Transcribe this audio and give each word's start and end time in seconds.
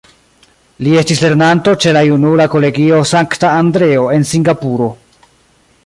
Li 0.85 0.93
estis 1.01 1.19
lernanto 1.25 1.73
ĉe 1.85 1.93
la 1.97 2.03
Junula 2.07 2.47
Kolegio 2.55 3.03
Sankta 3.13 3.53
Andreo 3.59 4.09
en 4.17 4.27
Singapuro. 4.31 4.93